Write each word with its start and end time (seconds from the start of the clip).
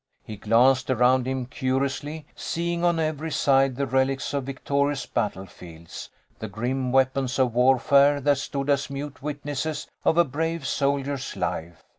He 0.23 0.35
glanced 0.35 0.89
around 0.89 1.27
him 1.27 1.45
curiously, 1.45 2.25
seeing 2.35 2.83
on 2.83 2.99
every 2.99 3.29
side 3.31 3.75
the 3.75 3.85
relics 3.85 4.33
of 4.33 4.45
victorious 4.45 5.05
battle 5.05 5.45
fields, 5.45 6.09
the 6.39 6.47
grim 6.47 6.91
weapons 6.91 7.37
of 7.37 7.53
warfare 7.53 8.19
that 8.21 8.39
stood 8.39 8.71
as 8.71 8.89
mute 8.89 9.21
witnesses 9.21 9.85
of 10.03 10.17
a 10.17 10.25
brave 10.25 10.65
soldier's 10.65 11.35
life. 11.35 11.83